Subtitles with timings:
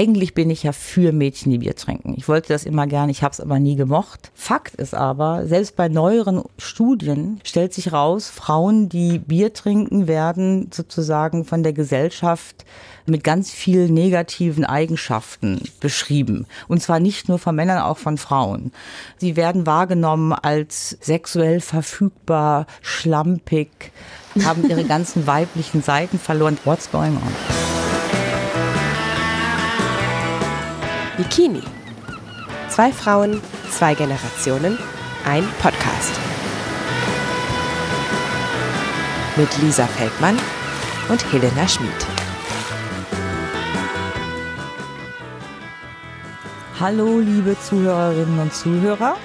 [0.00, 2.14] Eigentlich bin ich ja für Mädchen, die Bier trinken.
[2.16, 4.30] Ich wollte das immer gerne, ich habe es aber nie gemocht.
[4.34, 10.70] Fakt ist aber, selbst bei neueren Studien stellt sich raus, Frauen, die Bier trinken, werden
[10.72, 12.64] sozusagen von der Gesellschaft
[13.04, 16.46] mit ganz vielen negativen Eigenschaften beschrieben.
[16.66, 18.72] Und zwar nicht nur von Männern, auch von Frauen.
[19.18, 23.68] Sie werden wahrgenommen als sexuell verfügbar, schlampig,
[24.46, 26.56] haben ihre ganzen weiblichen Seiten verloren.
[26.64, 27.59] What's going on?
[31.20, 31.60] Bikini.
[32.70, 34.78] Zwei Frauen, zwei Generationen,
[35.26, 36.18] ein Podcast.
[39.36, 40.38] Mit Lisa Feldmann
[41.10, 41.90] und Helena Schmid.
[46.80, 49.16] Hallo, liebe Zuhörerinnen und Zuhörer.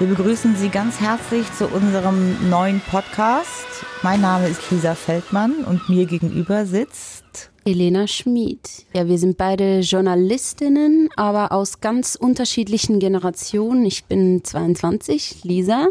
[0.00, 3.68] Wir begrüßen Sie ganz herzlich zu unserem neuen Podcast.
[4.02, 7.23] Mein Name ist Lisa Feldmann und mir gegenüber sitzt
[7.64, 8.86] Elena Schmid.
[8.94, 13.86] Ja, wir sind beide Journalistinnen, aber aus ganz unterschiedlichen Generationen.
[13.86, 15.88] Ich bin 22, Lisa.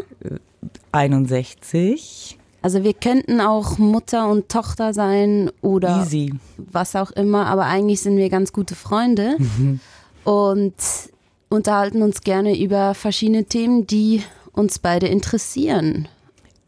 [0.92, 2.38] 61.
[2.62, 6.32] Also wir könnten auch Mutter und Tochter sein oder Easy.
[6.56, 9.36] was auch immer, aber eigentlich sind wir ganz gute Freunde
[10.24, 10.74] und
[11.50, 16.08] unterhalten uns gerne über verschiedene Themen, die uns beide interessieren.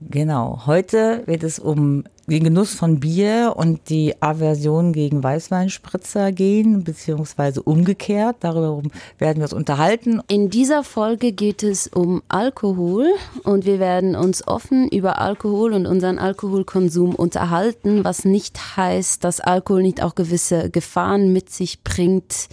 [0.00, 0.66] Genau.
[0.66, 7.62] Heute wird es um den Genuss von Bier und die Aversion gegen Weißweinspritzer gehen, beziehungsweise
[7.62, 8.36] umgekehrt.
[8.41, 8.82] Darüber
[9.19, 10.20] werden wir uns unterhalten.
[10.28, 13.06] In dieser Folge geht es um Alkohol
[13.44, 19.41] und wir werden uns offen über Alkohol und unseren Alkoholkonsum unterhalten, was nicht heißt, dass
[19.41, 22.48] Alkohol nicht auch gewisse Gefahren mit sich bringt,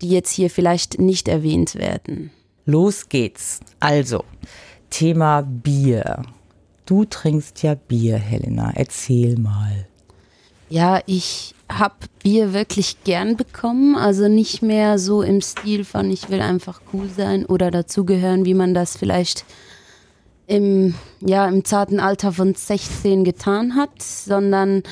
[0.00, 2.30] die jetzt hier vielleicht nicht erwähnt werden.
[2.64, 3.60] Los geht's.
[3.80, 4.24] Also,
[4.90, 6.22] Thema Bier.
[6.88, 8.72] Du trinkst ja Bier, Helena.
[8.74, 9.86] Erzähl mal.
[10.70, 13.94] Ja, ich habe Bier wirklich gern bekommen.
[13.94, 18.54] Also nicht mehr so im Stil von, ich will einfach cool sein oder dazugehören, wie
[18.54, 19.44] man das vielleicht
[20.46, 24.82] im, ja, im zarten Alter von 16 getan hat, sondern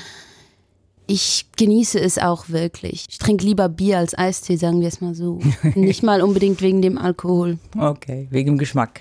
[1.07, 3.07] ich genieße es auch wirklich.
[3.09, 5.41] Ich trinke lieber Bier als Eistee, sagen wir es mal so.
[5.75, 7.57] nicht mal unbedingt wegen dem Alkohol.
[7.75, 9.01] Okay, wegen dem Geschmack.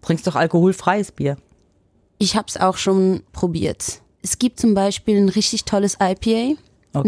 [0.00, 1.38] Trinkst doch alkoholfreies Bier.
[2.18, 4.00] Ich habe es auch schon probiert.
[4.22, 6.56] Es gibt zum Beispiel ein richtig tolles IPA in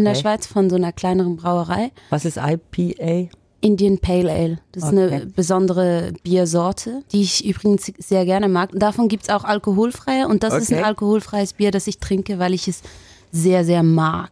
[0.03, 0.15] der Okay.
[0.15, 1.91] Schweiz von so einer kleineren Brauerei.
[2.11, 3.29] Was ist IPA?
[3.61, 4.59] Indian Pale Ale.
[4.71, 5.11] Das ist Okay.
[5.15, 8.69] eine besondere Biersorte, die ich übrigens sehr gerne mag.
[8.73, 10.85] Davon gibt es auch alkoholfreie und das ist ein Okay.
[10.87, 12.81] alkoholfreies Bier, das ich trinke, weil ich es
[13.31, 14.31] sehr, sehr mag.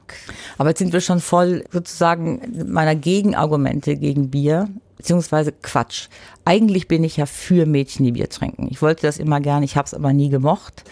[0.58, 6.08] Aber jetzt sind wir schon voll sozusagen meiner Gegenargumente gegen Bier, beziehungsweise Quatsch.
[6.44, 8.68] Eigentlich bin ich ja für Mädchen, die Bier trinken.
[8.69, 10.84] Ich wollte das immer gerne, ich habe es aber nie gemocht.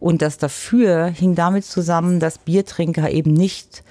[0.00, 3.84] Und das dafür hing damit zusammen, dass Biertrinker eben nicht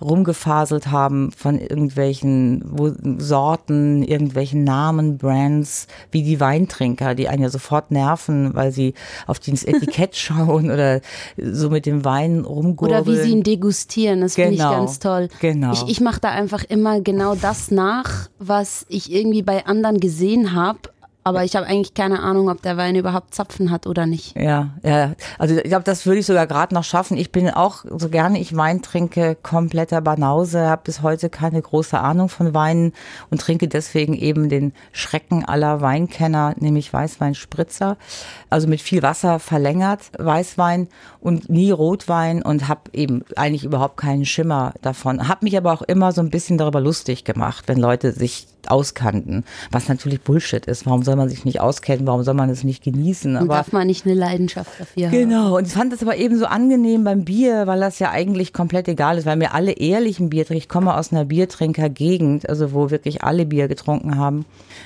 [0.00, 7.90] rumgefaselt haben von irgendwelchen Sorten, irgendwelchen Namen, Brands, wie die Weintrinker, die einen ja sofort
[7.90, 8.94] nerven, weil sie
[9.26, 11.00] auf das Etikett schauen oder
[11.36, 13.00] so mit dem Wein rumgurgeln.
[13.02, 15.28] Oder wie sie ihn degustieren, das finde ich Genau, ganz toll.
[15.40, 15.72] genau.
[15.72, 20.52] Ich, ich mache da einfach immer genau das nach, was ich irgendwie bei anderen gesehen
[20.54, 20.78] habe.
[21.28, 24.34] Aber ich habe eigentlich keine Ahnung, ob der Wein überhaupt Zapfen hat oder nicht.
[24.34, 25.12] Ja, ja.
[25.38, 27.18] Also ich glaube, das würde ich sogar gerade noch schaffen.
[27.18, 31.98] Ich bin auch, so gerne ich Wein trinke, kompletter Banause, habe bis heute keine große
[32.00, 32.94] Ahnung von Weinen
[33.28, 37.98] und trinke deswegen eben den Schrecken aller Weinkenner, nämlich Weißweinspritzer.
[38.48, 40.88] Also mit viel Wasser verlängert Weißwein
[41.20, 45.28] und nie Rotwein und habe eben eigentlich überhaupt keinen Schimmer davon.
[45.28, 49.44] Habe mich aber auch immer so ein bisschen darüber lustig gemacht, wenn Leute sich auskannten,
[49.70, 50.86] was natürlich Bullshit ist.
[50.86, 52.06] Warum soll man sich nicht auskennen?
[52.06, 53.36] Warum soll man es nicht genießen?
[53.36, 55.12] Und Aber darf man nicht eine Leidenschaft dafür haben.
[55.12, 58.52] Genau, und ich fand das aber eben so angenehm beim Bier, weil das ja eigentlich
[58.52, 62.72] komplett egal ist, weil mir alle ehrlichen Bier trinken, ich komme aus einer Biertrinkergegend, also
[62.72, 64.44] wo wirklich alle Bier getrunken haben,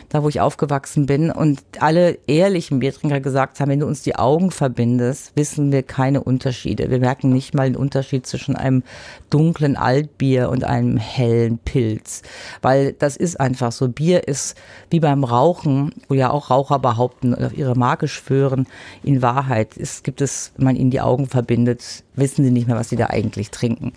[0.09, 4.17] da wo ich aufgewachsen bin und alle ehrlichen Biertrinker gesagt haben, wenn du uns die
[4.17, 6.91] Augen verbindest, wissen wir keine Unterschiede.
[6.91, 8.83] Wir merken nicht mal den Unterschied zwischen einem
[9.31, 12.23] dunklen Altbier und einem hellen Pilz,
[12.61, 13.89] weil das ist einfach so.
[13.89, 14.57] Bier ist
[14.91, 18.67] wie beim Rauchen, wo ja auch Raucher behaupten auf ihre Marke schwören,
[19.03, 22.77] in Wahrheit ist, gibt es, wenn man ihnen die Augen verbindet, wissen sie nicht mehr,
[22.77, 23.93] was sie da eigentlich trinken.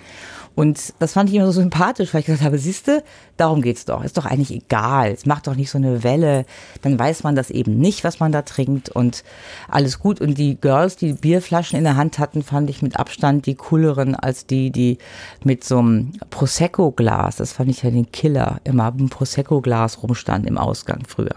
[0.56, 3.04] Und das fand ich immer so sympathisch, weil ich gesagt habe, siehste,
[3.36, 4.04] darum geht's doch.
[4.04, 5.12] Ist doch eigentlich egal.
[5.12, 6.46] Es macht doch nicht so eine Welle.
[6.81, 9.24] Dann weiß man das eben nicht, was man da trinkt und
[9.68, 10.22] alles gut.
[10.22, 14.16] Und die Girls, die Bierflaschen in der Hand hatten, fand ich mit Abstand die cooleren
[14.16, 14.98] als die, die
[15.44, 20.48] mit so einem Prosecco-Glas, das fand ich ja den Killer, immer mit einem Prosecco-Glas rumstanden
[20.48, 21.36] im Ausgang früher.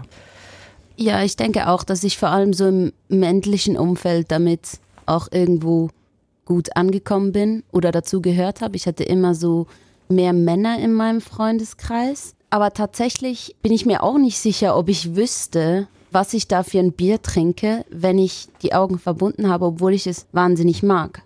[0.96, 5.90] Ja, ich denke auch, dass ich vor allem so im männlichen Umfeld damit auch irgendwo
[6.48, 8.74] gut angekommen bin oder dazu gehört habe.
[8.74, 9.66] Ich hatte immer so
[10.08, 12.34] mehr Männer in meinem Freundeskreis.
[12.48, 16.78] Aber tatsächlich bin ich mir auch nicht sicher, ob ich wüsste, was ich da für
[16.78, 21.20] ein Bier trinke, wenn ich die Augen verbunden habe, obwohl ich es wahnsinnig mag.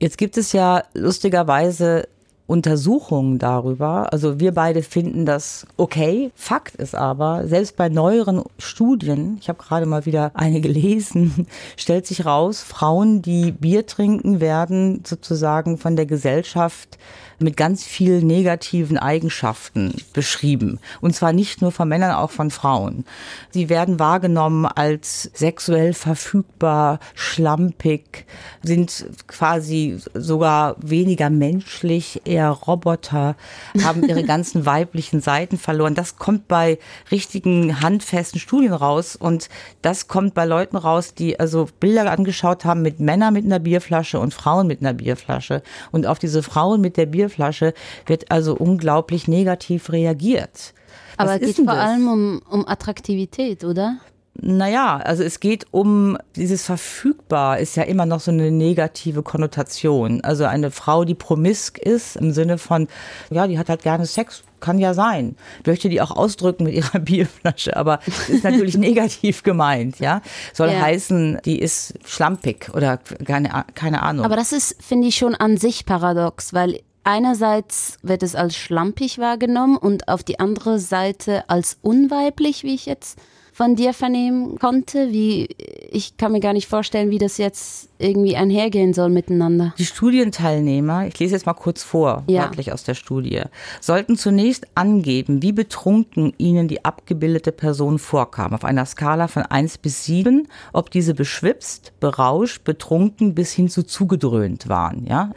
[0.00, 2.08] Jetzt gibt es ja lustigerweise
[2.48, 4.10] Untersuchungen darüber.
[4.10, 6.32] Also wir beide finden das okay.
[6.34, 11.46] Fakt ist aber, selbst bei neueren Studien, ich habe gerade mal wieder eine gelesen,
[11.76, 16.98] stellt sich raus, Frauen, die Bier trinken, werden sozusagen von der Gesellschaft
[17.38, 20.80] mit ganz vielen negativen Eigenschaften beschrieben.
[21.00, 23.04] Und zwar nicht nur von Männern, auch von Frauen.
[23.50, 28.26] Sie werden wahrgenommen als sexuell verfügbar, schlampig,
[28.62, 33.36] sind quasi sogar weniger menschlich, eher Roboter,
[33.82, 35.94] haben ihre ganzen weiblichen Seiten verloren.
[35.94, 36.78] Das kommt bei
[37.10, 39.48] richtigen handfesten Studien raus und
[39.82, 44.18] das kommt bei Leuten raus, die also Bilder angeschaut haben mit Männern mit einer Bierflasche
[44.18, 45.62] und Frauen mit einer Bierflasche.
[45.92, 47.74] Und auf diese Frauen mit der Bierflasche Bierflasche
[48.06, 50.72] wird also unglaublich negativ reagiert.
[51.16, 51.78] Aber es geht vor das?
[51.78, 53.98] allem um, um Attraktivität, oder?
[54.40, 60.20] Naja, also es geht um dieses verfügbar ist ja immer noch so eine negative Konnotation.
[60.22, 62.86] Also eine Frau, die promisk ist im Sinne von,
[63.30, 65.34] ja, die hat halt gerne Sex, kann ja sein.
[65.66, 67.98] Möchte die auch ausdrücken mit ihrer Bierflasche, aber
[68.28, 70.22] ist natürlich negativ gemeint, ja.
[70.54, 70.82] Soll ja.
[70.82, 74.24] heißen, die ist schlampig oder keine, keine Ahnung.
[74.24, 76.78] Aber das ist, finde ich, schon an sich paradox, weil
[77.08, 82.84] einerseits wird es als schlampig wahrgenommen und auf die andere Seite als unweiblich, wie ich
[82.84, 83.18] jetzt
[83.50, 85.10] von dir vernehmen konnte.
[85.10, 85.48] Wie
[85.90, 89.74] ich kann mir gar nicht vorstellen, wie das jetzt irgendwie einhergehen soll miteinander.
[89.78, 92.42] Die Studienteilnehmer, ich lese jetzt mal kurz vor, ja.
[92.42, 93.42] wörtlich aus der Studie,
[93.80, 99.78] sollten zunächst angeben, wie betrunken ihnen die abgebildete Person vorkam, auf einer Skala von 1
[99.78, 105.32] bis 7, ob diese beschwipst, berauscht, betrunken bis hin zu zugedröhnt waren, ja.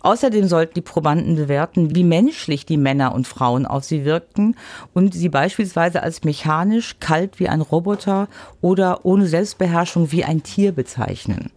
[0.00, 4.56] Außerdem sollten die Probanden bewerten, wie menschlich die Männer und Frauen auf sie wirkten
[4.94, 8.28] und sie beispielsweise als mechanisch, kalt wie ein Roboter
[8.60, 11.50] oder ohne Selbstbeherrschung wie ein Tier bezeichnen.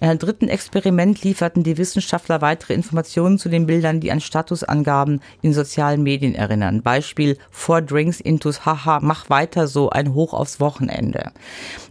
[0.00, 5.20] In einem dritten Experiment lieferten die Wissenschaftler weitere Informationen zu den Bildern, die an Statusangaben
[5.42, 6.82] in sozialen Medien erinnern.
[6.82, 11.32] Beispiel Four Drinks intus Haha, mach weiter so, ein Hoch aufs Wochenende.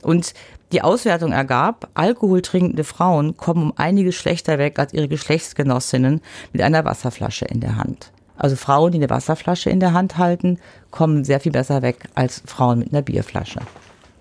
[0.02, 0.34] Und
[0.72, 6.22] die Auswertung ergab, alkoholtrinkende Frauen kommen um einiges schlechter weg als ihre Geschlechtsgenossinnen
[6.52, 8.12] mit einer Wasserflasche in der Hand.
[8.36, 10.60] Also Frauen, die eine Wasserflasche in der Hand halten,
[10.92, 13.62] kommen sehr viel besser weg als Frauen mit einer Bierflasche.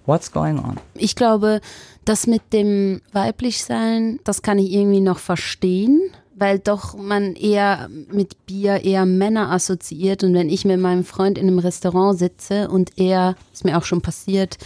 [0.06, 0.76] What's going on?
[0.94, 1.60] Ich glaube,
[2.04, 6.00] das mit dem Weiblichsein, das kann ich irgendwie noch verstehen,
[6.36, 10.22] weil doch man eher mit Bier eher Männer assoziiert.
[10.22, 13.84] Und wenn ich mit meinem Freund in einem Restaurant sitze und er, ist mir auch
[13.84, 14.58] schon passiert,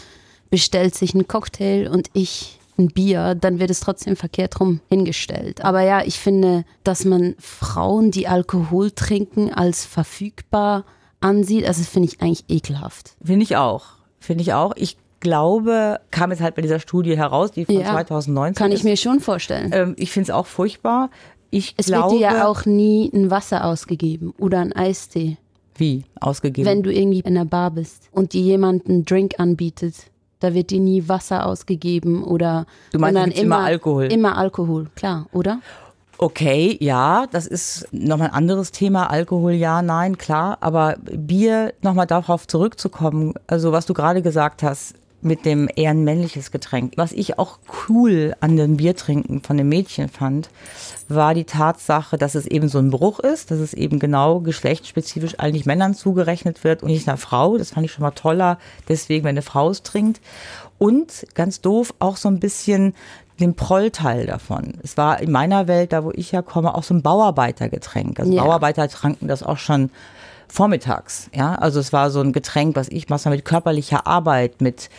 [0.51, 5.65] bestellt sich einen Cocktail und ich ein Bier, dann wird es trotzdem verkehrt rum hingestellt.
[5.65, 10.85] Aber ja, ich finde, dass man Frauen, die Alkohol trinken, als verfügbar
[11.21, 13.13] ansieht, also das finde ich eigentlich ekelhaft.
[13.23, 13.85] Finde ich auch.
[14.19, 14.73] Finde ich auch.
[14.77, 18.79] Ich glaube, kam jetzt halt bei dieser Studie heraus, die von ja, 2019 Kann ich
[18.79, 18.85] ist.
[18.85, 19.71] mir schon vorstellen.
[19.73, 21.11] Ähm, ich finde es auch furchtbar.
[21.51, 25.37] Ich es glaube, wird dir ja auch nie ein Wasser ausgegeben oder ein Eistee.
[25.77, 26.67] Wie ausgegeben?
[26.67, 29.95] Wenn du irgendwie in der Bar bist und dir jemand einen Drink anbietet
[30.41, 34.05] da wird dir nie Wasser ausgegeben oder du meinst immer, immer Alkohol.
[34.07, 35.61] Immer Alkohol, klar, oder?
[36.23, 39.09] Okay, ja, das ist nochmal ein anderes Thema.
[39.09, 40.59] Alkohol, ja, nein, klar.
[40.61, 46.05] Aber Bier, nochmal darauf zurückzukommen, also was du gerade gesagt hast, mit dem eher ein
[46.05, 46.95] männliches Getränk.
[46.97, 47.59] Was ich auch
[47.89, 50.51] cool an dem Biertrinken von dem Mädchen fand,
[51.09, 55.39] war die Tatsache, dass es eben so ein Bruch ist, dass es eben genau geschlechtsspezifisch
[55.39, 57.59] eigentlich Männern zugerechnet wird und nicht einer Frau.
[57.59, 58.59] Das fand ich schon mal toller,
[58.89, 60.21] deswegen, wenn eine Frau es trinkt.
[60.79, 62.95] Und ganz doof auch so ein bisschen
[63.41, 64.75] den Prollteil davon.
[64.83, 68.21] Es war in meiner Welt, da wo ich herkomme, auch so ein Bauarbeitergetränk.
[68.21, 68.43] Also ja.
[68.43, 69.91] Bauarbeiter tranken das auch schon
[70.51, 71.31] vormittags.
[71.35, 74.91] Ja, also es war so ein Getränk, was ich mache mit körperlicher Arbeit, mit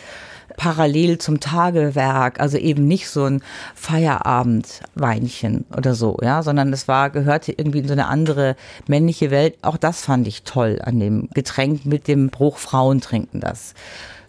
[0.56, 3.42] parallel zum Tagewerk, also eben nicht so ein
[3.74, 8.56] Feierabendweinchen oder so, ja, sondern es war, gehörte irgendwie in so eine andere
[8.86, 9.56] männliche Welt.
[9.62, 13.74] Auch das fand ich toll an dem Getränk mit dem Bruch Frauen trinken das.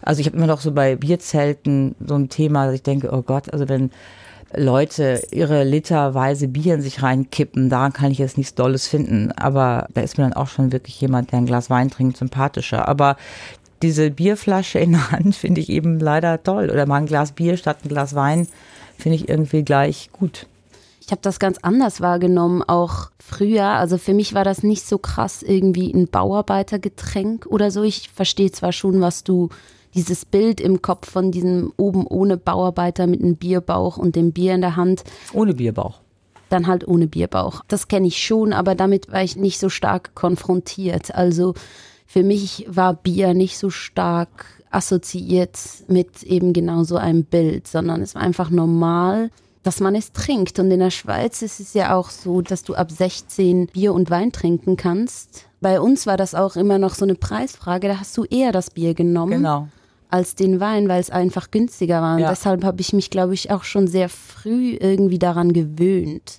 [0.02, 3.22] Also ich habe immer noch so bei Bierzelten so ein Thema, dass ich denke, oh
[3.22, 3.90] Gott, also wenn
[4.56, 9.32] Leute ihre literweise Bier in sich reinkippen, daran kann ich jetzt nichts Dolles finden.
[9.32, 12.88] Aber da ist mir dann auch schon wirklich jemand, der ein Glas Wein trinkt, sympathischer.
[12.88, 13.16] Aber
[13.82, 16.70] diese Bierflasche in der Hand finde ich eben leider toll.
[16.70, 18.48] Oder mal ein Glas Bier statt ein Glas Wein
[18.96, 20.46] finde ich irgendwie gleich gut.
[21.00, 23.66] Ich habe das ganz anders wahrgenommen, auch früher.
[23.66, 27.82] Also für mich war das nicht so krass irgendwie ein Bauarbeitergetränk oder so.
[27.82, 29.50] Ich verstehe zwar schon, was du
[29.94, 34.54] dieses Bild im Kopf von diesem oben ohne Bauarbeiter mit einem Bierbauch und dem Bier
[34.54, 35.04] in der Hand.
[35.32, 36.00] Ohne Bierbauch.
[36.48, 37.62] Dann halt ohne Bierbauch.
[37.68, 41.14] Das kenne ich schon, aber damit war ich nicht so stark konfrontiert.
[41.14, 41.54] Also
[42.06, 45.58] für mich war Bier nicht so stark assoziiert
[45.88, 49.30] mit eben genau so einem Bild, sondern es war einfach normal,
[49.62, 50.58] dass man es trinkt.
[50.58, 54.10] Und in der Schweiz ist es ja auch so, dass du ab 16 Bier und
[54.10, 55.46] Wein trinken kannst.
[55.60, 58.70] Bei uns war das auch immer noch so eine Preisfrage, da hast du eher das
[58.70, 59.38] Bier genommen.
[59.38, 59.68] Genau.
[60.14, 62.14] Als den Wein, weil es einfach günstiger war.
[62.14, 62.30] Und Ja.
[62.30, 66.38] deshalb habe ich mich, glaube ich, auch schon sehr früh irgendwie daran gewöhnt.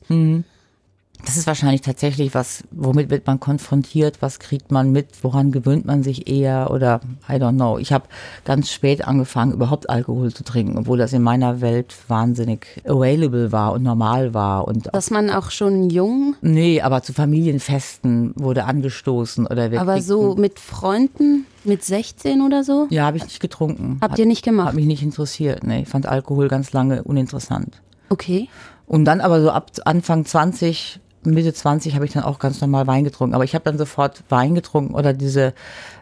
[1.25, 5.85] Das ist wahrscheinlich tatsächlich was, womit wird man konfrontiert, was kriegt man mit, woran gewöhnt
[5.85, 7.77] man sich eher oder I don't know.
[7.79, 8.05] Ich habe
[8.45, 13.73] ganz spät angefangen, überhaupt Alkohol zu trinken, obwohl das in meiner Welt wahnsinnig available war
[13.73, 14.67] und normal war.
[14.67, 20.01] Und Dass man auch schon jung, nee, aber zu Familienfesten wurde angestoßen oder wir aber
[20.01, 23.97] so mit Freunden, mit 16 oder so, Ja, habe ich nicht getrunken.
[24.01, 24.67] habt Hat- ihr nicht gemacht?
[24.69, 25.63] Hat mich nicht interessiert.
[25.63, 27.81] Nee, ich fand Alkohol ganz lange uninteressant.
[28.09, 28.49] Okay.
[28.87, 32.85] Und dann aber so ab Anfang 20, Mitte 20 habe ich dann auch ganz normal
[32.85, 33.33] Wein getrunken.
[33.33, 35.53] Aber ich habe dann sofort Wein getrunken oder diese,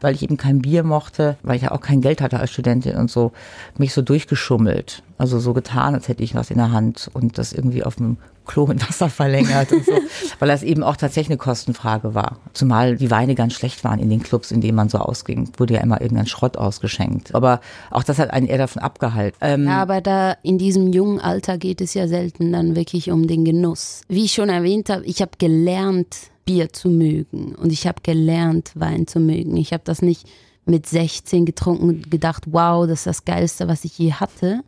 [0.02, 2.98] weil ich eben kein Bier mochte, weil ich ja auch kein Geld hatte als Studentin
[2.98, 3.32] und so,
[3.78, 5.02] mich so durchgeschummelt.
[5.18, 8.18] Also so getan, als hätte ich was in der Hand und das irgendwie auf dem
[8.46, 9.94] Klo mit Wasser verlängert und so.
[10.40, 12.38] Weil das eben auch tatsächlich eine Kostenfrage war.
[12.54, 15.50] Zumal die Weine ganz schlecht waren in den Clubs, in denen man so ausging.
[15.58, 17.34] Wurde ja immer irgendein Schrott ausgeschenkt.
[17.36, 19.38] Aber auch das hat einen eher davon abgehalten.
[19.42, 23.28] Ähm, Ja, aber da in diesem jungen Alter geht es ja selten dann wirklich um
[23.28, 24.02] den Genuss.
[24.10, 28.72] Wie ich schon erwähnt habe, ich habe gelernt, Bier zu mögen und ich habe gelernt,
[28.76, 29.56] Wein zu mögen.
[29.56, 30.28] Ich habe das nicht
[30.66, 34.62] mit 16 getrunken und gedacht, wow, das ist das Geilste, was ich je hatte.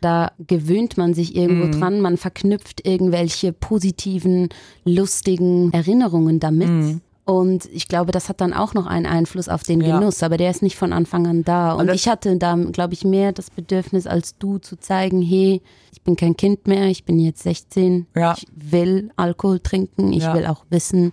[0.00, 4.48] Da gewöhnt man sich irgendwo dran, man verknüpft irgendwelche positiven,
[4.84, 7.00] lustigen Erinnerungen damit.
[7.26, 9.98] Und ich glaube, das hat dann auch noch einen Einfluss auf den Ja.
[9.98, 11.74] Genuss, aber der ist nicht von Anfang an da.
[11.74, 16.02] Und ich hatte da, glaube ich, mehr das Bedürfnis als du zu zeigen, hey, ich
[16.02, 18.34] bin kein Kind mehr, ich bin jetzt 16, Ja.
[18.36, 20.34] ich will Alkohol trinken, ich Ja.
[20.34, 21.12] will auch wissen,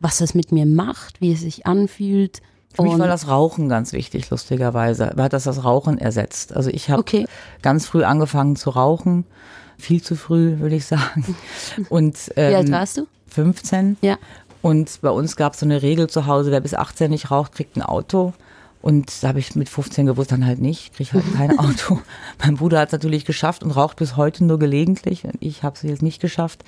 [0.00, 2.40] was es mit mir macht, wie es sich anfühlt.
[2.74, 5.12] Für mich war das Rauchen ganz wichtig, lustigerweise.
[5.16, 6.54] Hat das das Rauchen ersetzt.
[6.54, 7.26] Also ich habe Okay.
[7.62, 9.24] ganz früh angefangen zu rauchen.
[9.78, 11.36] Viel zu früh, würde ich sagen.
[11.88, 13.06] Und Wie alt ähm, warst du?
[13.28, 13.96] 15.
[14.00, 14.16] Ja.
[14.62, 17.52] Und bei uns gab es so eine Regel zu Hause, wer bis 18 nicht raucht,
[17.52, 18.32] kriegt ein Auto.
[18.82, 22.00] Und da habe ich mit 15 gewusst, dann halt nicht, kriege halt kein Auto.
[22.44, 25.24] mein Bruder hat es natürlich geschafft und raucht bis heute nur gelegentlich.
[25.24, 26.64] Und ich habe es jetzt nicht geschafft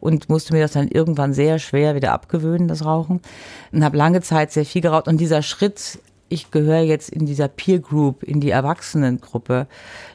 [0.00, 3.20] und musste mir das dann irgendwann sehr schwer wieder abgewöhnen, das Rauchen.
[3.72, 5.06] Und habe lange Zeit sehr viel geraucht.
[5.06, 5.98] Und dieser Schritt,
[6.30, 9.66] ich gehöre jetzt in dieser Peer Group, in die Erwachsenengruppe,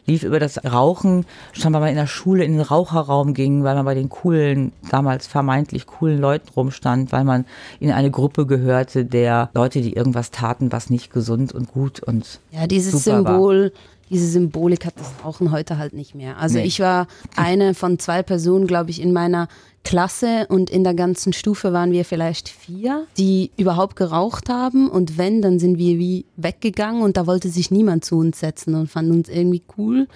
[0.05, 3.75] lief über das Rauchen, schon weil man in der Schule in den Raucherraum ging, weil
[3.75, 7.45] man bei den coolen, damals vermeintlich coolen Leuten rumstand, weil man
[7.79, 12.39] in eine Gruppe gehörte der Leute, die irgendwas taten, was nicht gesund und gut und
[12.51, 13.71] Ja, dieses super war.
[14.15, 16.37] Diese Symbolik hat das Rauchen heute halt nicht mehr.
[16.37, 16.63] Also Nee.
[16.63, 19.49] ich war eine von zwei Personen, glaube ich, in meiner
[19.83, 25.17] Klasse und in der ganzen Stufe waren wir vielleicht vier, die überhaupt geraucht haben und
[25.17, 28.89] wenn, dann sind wir wie weggegangen und da wollte sich niemand zu uns setzen und
[28.89, 30.07] fand uns irgendwie cool.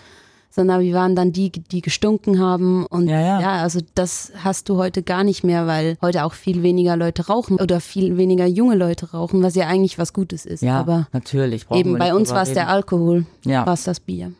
[0.51, 3.39] Sondern wir waren dann die, die gestunken haben und Ja, ja.
[3.41, 7.27] ja, also das hast du heute gar nicht mehr, weil heute auch viel weniger Leute
[7.27, 10.63] rauchen oder viel weniger junge Leute rauchen, was ja eigentlich was Gutes ist.
[10.63, 11.67] ja, Aber natürlich.
[11.71, 12.67] Eben, bei uns war es der.
[12.69, 13.65] Alkohol, Ja.
[13.65, 14.31] war es das Bier.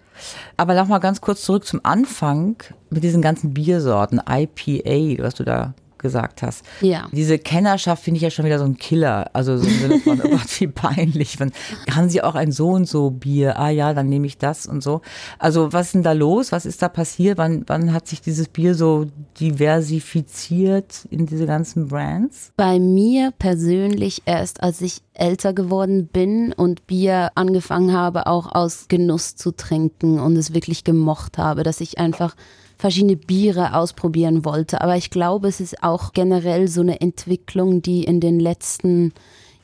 [0.57, 2.57] Aber noch mal ganz kurz zurück zum Anfang
[2.89, 6.65] mit diesen ganzen Biersorten, IPA, was du da gesagt hast.
[6.81, 7.07] Ja.
[7.11, 9.29] Diese Kennerschaft finde ich ja schon wieder so ein Killer.
[9.33, 11.39] Also so im Sinne von, oh Gott, wie peinlich.
[11.39, 11.51] Wenn,
[11.91, 13.59] haben Sie auch ein so und so Bier?
[13.59, 15.01] Ah ja, dann nehme ich das und so.
[15.37, 16.51] Also was ist denn da los?
[16.51, 17.37] Was ist da passiert?
[17.37, 19.07] Wann, wann hat sich dieses Bier so
[19.39, 22.51] diversifiziert in diese ganzen Brands?
[22.57, 28.85] Bei mir persönlich erst, als ich älter geworden bin und Bier angefangen habe, auch aus
[28.87, 32.35] Genuss zu trinken und es wirklich gemocht habe, dass ich einfach
[32.79, 34.81] verschiedene Biere ausprobieren wollte.
[34.81, 39.13] Aber ich glaube, es ist auch generell so eine Entwicklung, die in den letzten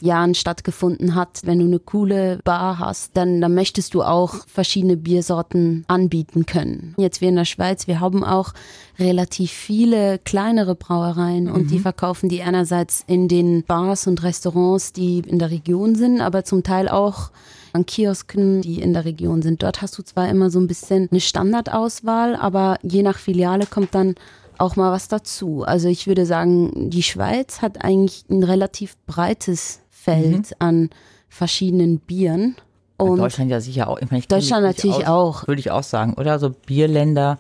[0.02, 1.40] Jahren stattgefunden hat.
[1.46, 6.94] Wenn du eine coole Bar hast, dann, dann möchtest du auch verschiedene Biersorten anbieten können.
[6.98, 8.52] Jetzt wir in der Schweiz, wir haben auch
[9.00, 15.20] relativ viele kleinere Brauereien und die verkaufen die einerseits in den Bars und Restaurants, die
[15.20, 17.32] in der Region sind, aber zum Teil auch
[17.76, 19.62] an Kiosken, die in der Region sind.
[19.62, 23.94] Dort hast du zwar immer so ein bisschen eine Standardauswahl, aber je nach Filiale kommt
[23.94, 24.16] dann
[24.58, 25.64] auch mal was dazu.
[25.64, 30.90] Also ich würde sagen, die Schweiz hat eigentlich ein relativ breites Feld an
[31.28, 32.56] verschiedenen Bieren.
[32.98, 34.00] Und Deutschland ja sicher auch.
[34.00, 35.48] Ich meine, ich Deutschland natürlich aus, auch.
[35.48, 36.40] Würde ich auch sagen, oder?
[36.40, 37.38] So Bierländer.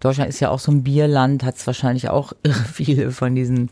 [0.00, 3.70] Deutschland ist ja auch so ein Bierland, hat es wahrscheinlich auch irre viele von diesen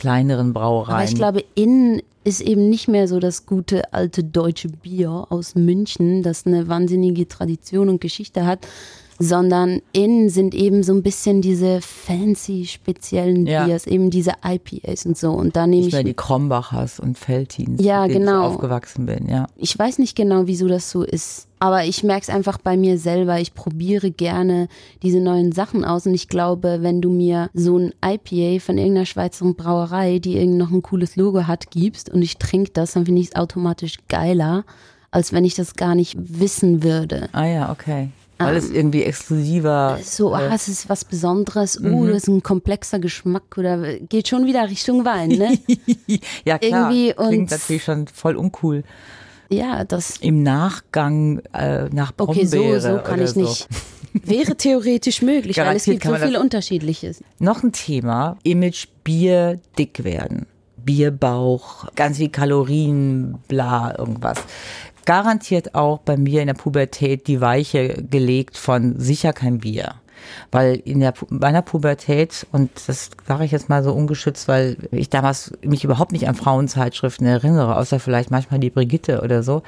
[0.00, 0.94] kleineren Brauereien.
[0.94, 5.54] Aber ich glaube, innen ist eben nicht mehr so das gute alte deutsche Bier aus
[5.54, 8.66] München, das eine wahnsinnige Tradition und Geschichte hat,
[9.22, 13.66] sondern innen sind eben so ein bisschen diese fancy speziellen Ja.
[13.66, 15.30] Biers, eben diese IPAs und so.
[15.32, 18.48] Und da nehme ich mehr die Krombachers und Feltins, Ja, mit denen genau.
[18.48, 19.46] ich aufgewachsen bin, ja.
[19.56, 22.96] ich weiß nicht genau, wieso das so ist, aber ich merke es einfach bei mir
[22.98, 23.38] selber.
[23.38, 24.68] Ich probiere gerne
[25.02, 29.04] diese neuen Sachen aus und ich glaube, wenn du mir so ein IPA von irgendeiner
[29.04, 33.04] Schweizer Brauerei, die irgend noch ein cooles Logo hat, gibst und ich trinke das, dann
[33.04, 34.64] finde ich es automatisch geiler,
[35.10, 37.28] als wenn ich das gar nicht wissen würde.
[37.32, 38.08] Ah ja, okay.
[38.40, 39.98] Weil es irgendwie exklusiver.
[40.02, 44.46] So, ah, es ist was Besonderes, oh, das ist ein komplexer Geschmack oder geht schon
[44.46, 45.58] wieder Richtung Wein, ne?
[46.44, 46.90] ja, klar.
[46.90, 48.82] irgendwie Klingt natürlich schon voll uncool.
[49.50, 53.68] ja, das Im Nachgang äh, nach Okay, Brombeere so, so kann ich nicht.
[54.12, 57.22] Wäre theoretisch möglich, weil es gibt so viel Unterschiedliches.
[57.38, 60.46] Noch ein Thema, Image Bier dick werden.
[60.84, 64.38] Bierbauch, ganz viel Kalorien, bla, irgendwas.
[65.10, 69.96] Garantiert auch bei mir in der Pubertät die Weiche gelegt von sicher kein Bier.
[70.52, 75.10] Weil in der, meiner Pubertät, und das sage ich jetzt mal so ungeschützt, weil ich
[75.10, 79.64] damals mich überhaupt nicht an Frauenzeitschriften erinnere, außer vielleicht manchmal die Brigitte oder so,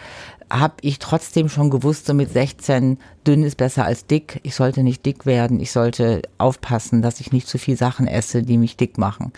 [0.48, 4.38] habe ich trotzdem schon gewusst, so mit 16, dünn ist besser als dick.
[4.44, 5.58] Ich sollte nicht dick werden.
[5.58, 9.32] Ich sollte aufpassen, dass ich nicht zu viel Sachen esse, die mich dick machen.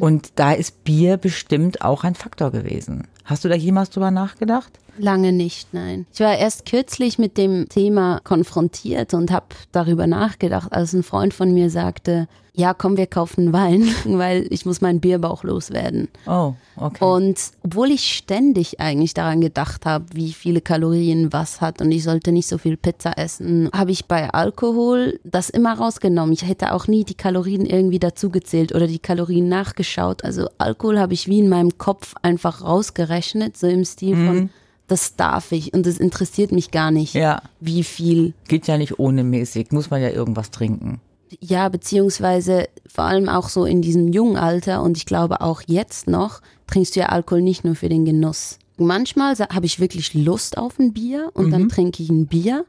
[0.00, 3.08] Und da ist Bier bestimmt auch ein Faktor gewesen.
[3.24, 4.78] Hast du da jemals drüber nachgedacht?
[5.00, 6.06] Lange nicht, nein.
[6.12, 11.34] Ich war erst kürzlich mit dem Thema konfrontiert und habe darüber nachgedacht, als ein Freund
[11.34, 16.08] von mir sagte, ja, komm, wir kaufen Wein, weil ich muss meinen Bierbauch loswerden.
[16.26, 17.04] Oh, okay.
[17.04, 22.04] Und obwohl ich ständig eigentlich daran gedacht habe, wie viele Kalorien was hat und ich
[22.04, 26.32] sollte nicht so viel Pizza essen, habe ich bei Alkohol das immer rausgenommen.
[26.32, 30.24] Ich hätte auch nie die Kalorien irgendwie dazugezählt oder die Kalorien nachgeschaut.
[30.24, 34.50] Also Alkohol habe ich wie in meinem Kopf einfach rausgerechnet, so im Stil von,
[34.90, 37.42] das darf ich und das interessiert mich gar nicht, Ja.
[37.60, 39.72] wie viel Geht ja nicht ohne mäßig.
[39.72, 41.00] Muss man ja irgendwas trinken.
[41.40, 46.08] ja, beziehungsweise vor allem auch so in diesem jungen Alter und ich glaube auch jetzt
[46.08, 48.58] noch, trinkst du ja Alkohol nicht nur für den Genuss.
[48.78, 52.64] Manchmal habe ich wirklich Lust auf ein Bier und dann trinke ich ein Bier.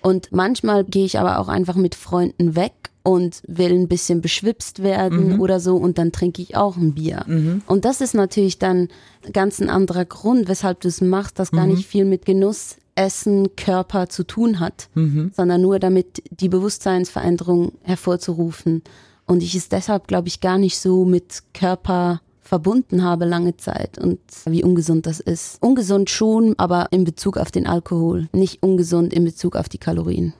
[0.00, 4.82] Und manchmal gehe ich aber auch einfach mit Freunden weg und will ein bisschen beschwipst
[4.82, 7.24] werden oder so und dann trinke ich auch ein Bier.
[7.66, 8.88] Und das ist natürlich dann
[9.32, 13.54] ganz ein anderer Grund, weshalb du es machst, das gar nicht viel mit Genuss, Essen,
[13.56, 14.88] Körper zu tun hat,
[15.32, 18.82] sondern nur damit die Bewusstseinsveränderung hervorzurufen.
[19.26, 23.98] Und ich es deshalb, glaube ich, gar nicht so mit Körper verbunden habe lange Zeit
[23.98, 25.62] und wie ungesund das ist.
[25.62, 30.32] Ungesund schon, aber in Bezug auf den Alkohol, nicht ungesund in Bezug auf die Kalorien.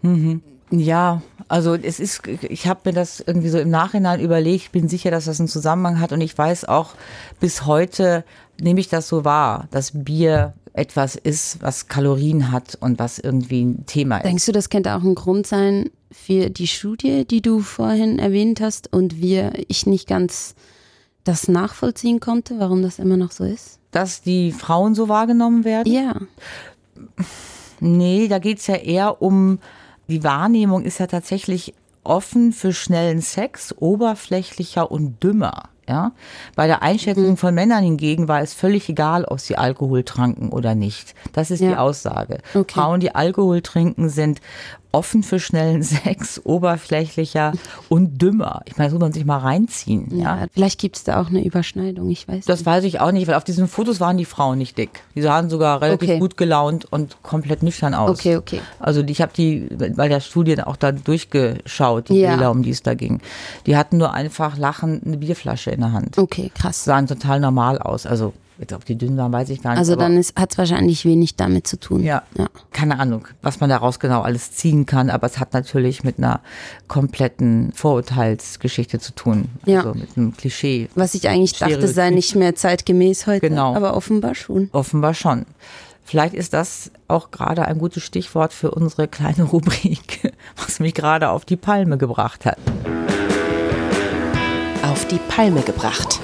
[0.70, 4.88] Ja, also es ist, ich habe mir das irgendwie so im Nachhinein überlegt, ich bin
[4.88, 6.94] sicher, dass das einen Zusammenhang hat und ich weiß auch,
[7.40, 8.24] bis heute
[8.58, 13.64] nehme ich das so wahr, dass Bier etwas ist, was Kalorien hat und was irgendwie
[13.64, 14.24] ein Thema ist.
[14.24, 18.62] Denkst du, das könnte auch ein Grund sein für die Studie, die du vorhin erwähnt
[18.62, 20.54] hast und wir, ich nicht ganz
[21.28, 23.78] das nachvollziehen konnte, warum das immer noch so ist?
[23.90, 25.92] Dass die Frauen so wahrgenommen werden?
[25.92, 26.14] Ja,
[27.80, 29.60] Nee, da geht's ja eher um,
[30.08, 35.68] die Wahrnehmung ist ja tatsächlich offen für schnellen Sex, oberflächlicher und dümmer.
[35.88, 36.12] Ja?
[36.56, 40.74] Bei der Einschätzung von Männern hingegen war es völlig egal, ob sie Alkohol tranken oder
[40.74, 41.14] nicht.
[41.32, 41.78] Das ist die Ja.
[41.78, 42.38] Aussage.
[42.54, 42.74] Okay.
[42.74, 44.40] Frauen, die Alkohol trinken, sind
[44.92, 47.52] offen für schnellen Sex, oberflächlicher
[47.88, 48.62] und dümmer.
[48.66, 50.08] Ich meine, das muss man sich mal reinziehen.
[50.18, 50.40] Ja?
[50.40, 50.46] ja.
[50.52, 52.66] vielleicht gibt es da auch eine Überschneidung, ich weiß Das nicht.
[52.66, 55.02] weiß ich auch nicht, weil auf diesen Fotos waren die Frauen nicht dick.
[55.14, 56.18] Die sahen sogar relativ Okay.
[56.18, 58.18] gut gelaunt und komplett nüchtern aus.
[58.18, 58.60] Okay, okay.
[58.78, 62.30] Also ich habe die bei der Studie auch da durchgeschaut, die Ja.
[62.30, 63.20] Bilder, um die es da ging.
[63.66, 66.18] Die hatten nur einfach lachend eine Bierflasche in der Hand.
[66.18, 66.84] Okay, krass.
[66.84, 68.06] Sahen total normal aus.
[68.06, 69.78] Also jetzt ob die dünn waren, weiß ich gar nicht.
[69.78, 72.02] Also dann hat es wahrscheinlich wenig damit zu tun.
[72.02, 72.46] ja, ja.
[72.72, 76.40] keine Ahnung, was man daraus genau alles ziehen kann, aber es hat natürlich mit einer
[76.88, 79.48] kompletten Vorurteilsgeschichte zu tun.
[79.64, 79.78] Ja.
[79.78, 80.88] Also mit einem Klischee.
[80.94, 82.14] Was ich eigentlich dachte, sei Stereotyp.
[82.14, 83.48] nicht mehr zeitgemäß heute.
[83.48, 83.74] Genau.
[83.74, 84.68] Aber offenbar schon.
[84.72, 85.46] Offenbar schon.
[86.04, 91.28] Vielleicht ist das auch gerade ein gutes Stichwort für unsere kleine Rubrik, was mich gerade
[91.28, 92.56] auf die Palme gebracht hat.
[94.82, 96.18] Auf die Palme gebracht.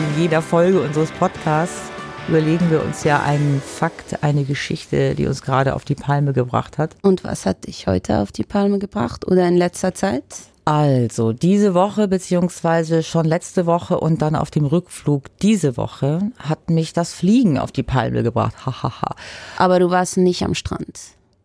[0.00, 1.90] In jeder Folge unseres Podcasts
[2.26, 6.78] überlegen wir uns ja einen Fakt, eine Geschichte, die uns gerade auf die Palme gebracht
[6.78, 6.96] hat.
[7.02, 10.24] Und was hat dich heute auf die Palme gebracht oder in letzter Zeit?
[10.64, 16.70] Also, diese Woche beziehungsweise schon letzte Woche und dann auf dem Rückflug diese Woche hat
[16.70, 18.54] mich das Fliegen auf die Palme gebracht.
[18.64, 19.14] Hahaha.
[19.58, 20.98] Aber du warst nicht am Strand.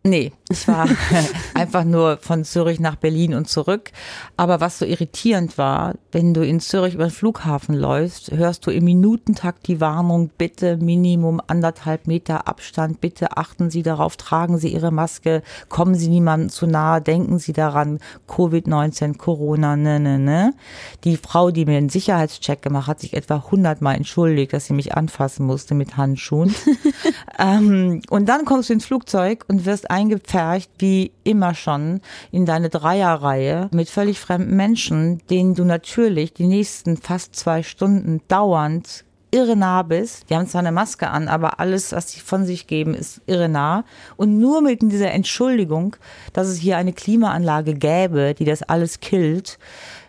[0.06, 0.88] Nee, ich war
[1.54, 3.90] einfach nur von Zürich nach Berlin und zurück.
[4.36, 8.70] Aber was so irritierend war, wenn du in Zürich über den Flughafen läufst, hörst du
[8.70, 14.72] im Minutentakt die Warnung, bitte Minimum anderthalb Meter Abstand, bitte achten Sie darauf, tragen Sie
[14.72, 20.54] Ihre Maske, kommen Sie niemandem zu nahe, denken Sie daran, Covid-19, Corona, ne, ne, ne.
[21.02, 24.94] Die Frau, die mir einen Sicherheitscheck gemacht hat, sich etwa hundertmal entschuldigt, dass sie mich
[24.94, 26.54] anfassen musste mit Handschuhen.
[27.40, 32.68] ähm, und dann kommst du ins Flugzeug und wirst eingepfercht, wie immer schon, in deine
[32.68, 39.05] Dreierreihe mit völlig fremden Menschen, denen du natürlich die nächsten fast zwei Stunden dauernd
[39.36, 40.30] irre nah bist.
[40.30, 43.48] Die haben zwar eine Maske an, aber alles, was sie von sich geben, ist irre
[43.48, 43.84] nah.
[44.16, 45.96] Und nur mit dieser Entschuldigung,
[46.32, 49.58] dass es hier eine Klimaanlage gäbe, die das alles killt,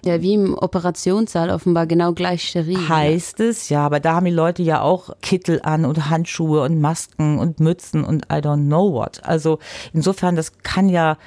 [0.06, 2.88] ja, wie im Operationssaal offenbar genau gleich steril.
[2.88, 6.80] Heißt es, ja, aber da haben die Leute ja auch Kittel an und Handschuhe und
[6.80, 9.22] Masken und Mützen und I don't know what.
[9.24, 9.60] Also
[9.94, 11.18] insofern, das kann ja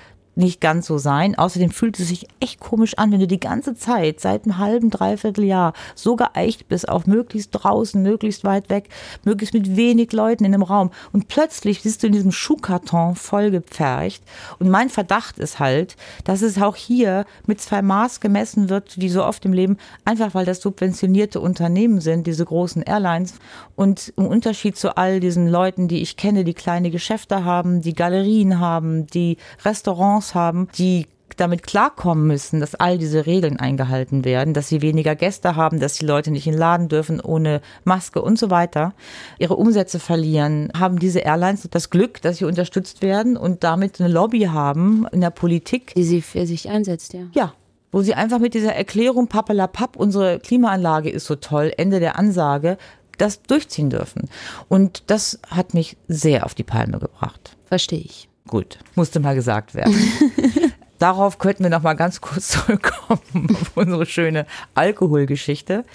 [0.40, 1.38] nicht ganz so sein.
[1.38, 4.90] Außerdem fühlt es sich echt komisch an, wenn du die ganze Zeit, seit einem halben,
[4.90, 8.88] dreiviertel Jahr, so geeicht bist auf möglichst draußen, möglichst weit weg,
[9.24, 10.90] möglichst mit wenig Leuten in einem Raum.
[11.12, 14.22] Und plötzlich bist du in diesem Schuhkarton vollgepfercht.
[14.58, 19.08] Und mein Verdacht ist halt, dass es auch hier mit zwei Maß gemessen wird, wie
[19.08, 23.34] so oft im Leben, einfach weil das subventionierte Unternehmen sind, diese großen Airlines.
[23.76, 27.94] Und im Unterschied zu all diesen Leuten, die ich kenne, die kleine Geschäfte haben, die
[27.94, 34.54] Galerien haben, die Restaurants Haben, die damit klarkommen müssen, dass all diese Regeln eingehalten werden,
[34.54, 38.20] dass sie weniger Gäste haben, dass die Leute nicht in den Laden dürfen ohne Maske
[38.22, 38.94] und so weiter,
[39.38, 44.12] ihre Umsätze verlieren, haben diese Airlines das Glück, dass sie unterstützt werden und damit eine
[44.12, 45.94] Lobby haben in der Politik.
[45.94, 47.22] Die sie für sich einsetzt, ja.
[47.32, 47.54] Ja,
[47.92, 52.76] wo sie einfach mit dieser Erklärung, pappelapapp, unsere Klimaanlage ist so toll, Ende der Ansage,
[53.18, 54.28] das durchziehen dürfen.
[54.68, 57.56] Und das hat mich sehr auf die Palme gebracht.
[57.66, 58.29] Verstehe ich.
[58.46, 59.94] Gut, musste mal gesagt werden.
[60.98, 65.86] Darauf könnten wir noch mal ganz kurz zurückkommen auf unsere schöne Alkoholgeschichte,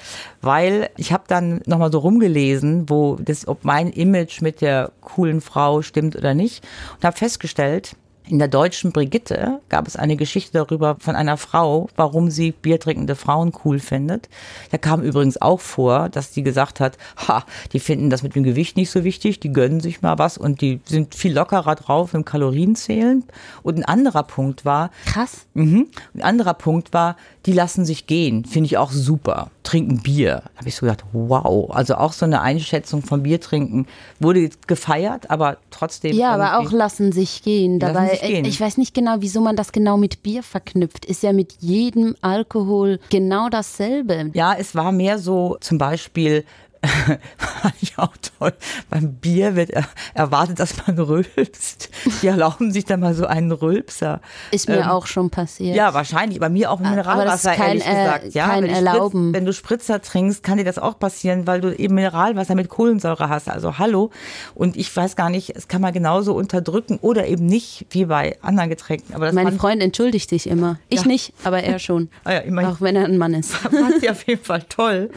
[0.42, 4.92] weil ich habe dann noch mal so rumgelesen, wo das, ob mein Image mit der
[5.02, 7.96] coolen Frau stimmt oder nicht, und habe festgestellt,
[8.28, 13.16] in der deutschen Brigitte gab es eine Geschichte darüber von einer Frau, warum sie biertrinkende
[13.16, 14.30] Frauen cool findet.
[14.72, 18.44] Da kam übrigens auch vor, dass die gesagt hat, ha, die finden das mit dem
[18.44, 22.14] Gewicht nicht so wichtig, die gönnen sich mal was und die sind viel lockerer drauf
[22.14, 23.24] im Kalorienzählen.
[23.64, 25.46] Und ein anderer Punkt war, krass.
[25.54, 25.86] Mh,
[26.16, 29.52] ein anderer Punkt war, die lassen sich gehen, finde ich auch super.
[29.76, 30.44] Trinken Bier.
[30.54, 31.70] Da habe ich so gedacht, wow.
[31.70, 33.88] Also auch so eine Einschätzung von Bier trinken
[34.22, 36.16] wurde gefeiert, aber trotzdem.
[36.16, 37.80] Ja, aber auch lassen sich gehen.
[37.80, 38.46] Dabei, sich gehen.
[38.46, 41.04] ich weiß nicht genau, wieso man das genau mit Bier verknüpft.
[41.04, 44.32] Ist ja mit jedem Alkohol genau dasselbe.
[44.34, 46.46] Ja, es war mehr so zum Beispiel
[47.38, 48.54] fand ich auch toll.
[48.90, 49.72] Beim Bier wird
[50.14, 51.90] erwartet, dass man rülpst.
[52.22, 54.22] Die erlauben sich dann mal so einen Rülpser.
[54.52, 55.76] Ist mir ähm, auch schon passiert.
[55.76, 56.40] Ja, wahrscheinlich.
[56.40, 58.34] Bei mir auch im Mineralwasser, kein, ehrlich gesagt.
[58.34, 59.30] Ja, kein wenn, Erlauben.
[59.30, 62.70] Spritz, wenn du Spritzer trinkst, kann dir das auch passieren, weil du eben Mineralwasser mit
[62.70, 63.50] Kohlensäure hast.
[63.50, 64.12] Also hallo.
[64.54, 68.38] Und ich weiß gar nicht, es kann man genauso unterdrücken oder eben nicht, wie bei
[68.42, 69.16] anderen Getränken.
[69.16, 70.80] Aber mein Freund entschuldigt sich immer.
[70.90, 71.08] Ich ja.
[71.08, 72.10] nicht, aber er schon.
[72.24, 73.54] ah ja, auch wenn er ein Mann ist.
[73.54, 75.10] Das fand ich auf jeden Fall toll.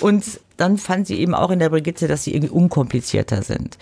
[0.00, 0.24] Und
[0.56, 3.78] dann fand sie eben auch in der Brigitte, dass sie irgendwie unkomplizierter sind.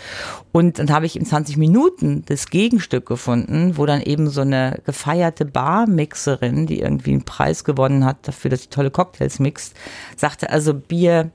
[0.52, 4.80] Und dann habe ich in 20 Minuten das Gegenstück gefunden, wo dann eben so eine
[4.84, 9.74] gefeierte Barmixerin, die irgendwie einen Preis gewonnen hat dafür, dass sie tolle Cocktails mixt,
[10.16, 11.30] sagte also Bier,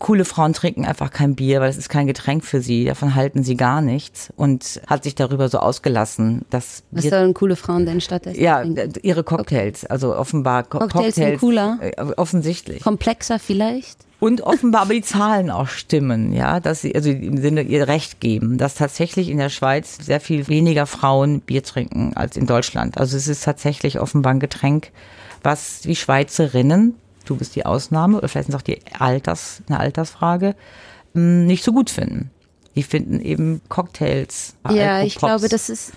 [0.00, 2.86] coole Frauen trinken einfach kein Bier, weil es ist kein Getränk für sie.
[2.86, 7.54] Davon halten sie gar nichts und hat sich darüber so ausgelassen, dass was sollen coole
[7.54, 8.42] Frauen denn stattdessen?
[8.42, 8.92] Ja, trinken?
[9.02, 13.98] ihre Cocktails, also offenbar Cocktails, Cocktails sind cooler, äh, offensichtlich komplexer vielleicht.
[14.18, 18.20] Und offenbar aber die Zahlen auch stimmen, ja, dass sie, also im Sinne ihr Recht
[18.20, 22.98] geben, dass tatsächlich in der Schweiz sehr viel weniger Frauen Bier trinken als in Deutschland.
[22.98, 24.90] Also es ist tatsächlich offenbar ein Getränk,
[25.42, 26.96] was die Schweizerinnen,
[27.30, 30.56] du bist die Ausnahme, oder vielleicht ist es auch die Alters, eine Altersfrage,
[31.14, 32.30] hm, nicht so gut finden.
[32.74, 34.54] Die finden eben Cocktails.
[34.70, 35.92] Ja, ich glaube, das ist,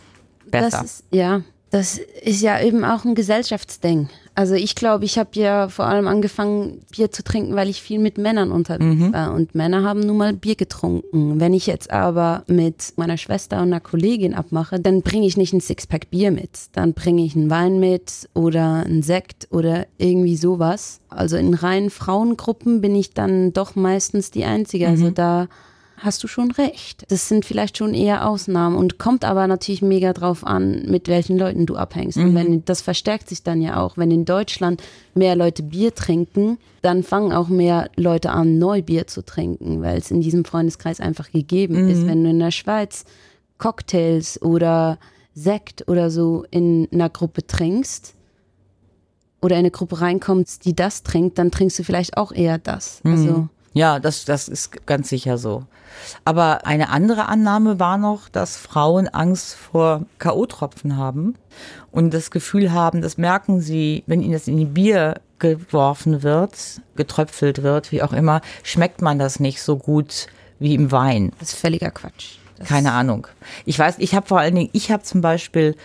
[0.49, 0.69] besser.
[0.69, 1.41] das ist, ja,
[1.71, 4.09] das ist ja eben auch ein Gesellschaftsding.
[4.35, 7.99] Also ich glaube, ich habe ja vor allem angefangen, Bier zu trinken, weil ich viel
[7.99, 9.13] mit Männern unterwegs mhm.
[9.13, 9.33] war.
[9.33, 11.39] Und Männer haben nun mal Bier getrunken.
[11.39, 15.53] Wenn ich jetzt aber mit meiner Schwester und einer Kollegin abmache, dann bringe ich nicht
[15.53, 16.49] ein Sixpack Bier mit.
[16.73, 20.99] Dann bringe ich einen Wein mit oder einen Sekt oder irgendwie sowas.
[21.09, 24.87] Also in reinen Frauengruppen bin ich dann doch meistens die Einzige.
[24.87, 25.13] Also mhm.
[25.13, 25.47] da
[26.03, 27.05] hast du schon recht.
[27.09, 31.37] Das sind vielleicht schon eher Ausnahmen und kommt aber natürlich mega drauf an, mit welchen
[31.37, 32.17] Leuten du abhängst.
[32.17, 32.25] Mhm.
[32.25, 33.97] Und wenn, das verstärkt sich dann ja auch.
[33.97, 39.07] Wenn in Deutschland mehr Leute Bier trinken, dann fangen auch mehr Leute an, neu Bier
[39.07, 41.89] zu trinken, weil es in diesem Freundeskreis einfach gegeben mhm.
[41.89, 42.05] ist.
[42.05, 43.05] Wenn du in der Schweiz
[43.57, 44.99] Cocktails oder
[45.33, 48.13] Sekt oder so in einer Gruppe trinkst
[49.41, 53.01] oder in eine Gruppe reinkommst, die das trinkt, dann trinkst du vielleicht auch eher das.
[53.03, 55.65] Also Ja, das, das ist ganz sicher so.
[56.25, 61.35] Aber eine andere Annahme war noch, dass Frauen Angst vor K.O.-Tropfen haben
[61.91, 66.81] und das Gefühl haben, das merken sie, wenn ihnen das in die Bier geworfen wird,
[66.95, 70.27] getröpfelt wird, wie auch immer, schmeckt man das nicht so gut
[70.59, 71.31] wie im Wein.
[71.39, 72.37] das ist völliger Quatsch.
[72.57, 73.27] Das Keine Ahnung.
[73.65, 75.75] Ich weiß, ich habe vor allen Dingen, ich habe zum Beispiel,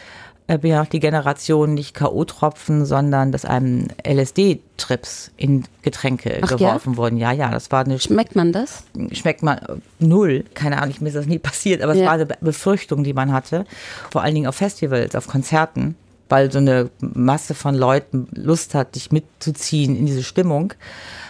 [0.56, 6.56] bin ja noch die Generation nicht K.O.-Tropfen, sondern dass einem LSD-Trips in Getränke Ach ja?
[6.56, 7.18] geworfen wurden.
[7.18, 8.84] Ja, ja, das war eine Schmeckt man das?
[9.12, 10.44] schmeckt man äh, null.
[10.54, 12.06] Keine Ahnung, mir ist das nie passiert, aber es Ja.
[12.06, 13.64] war eine Be- Befürchtung, die man hatte.
[14.10, 15.96] Vor allen Dingen auf Festivals, auf Konzerten,
[16.28, 20.72] weil so eine Masse von Leuten Lust hat, dich mitzuziehen in diese Stimmung.